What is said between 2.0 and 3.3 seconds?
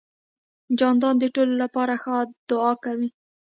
ښه دعا کوي.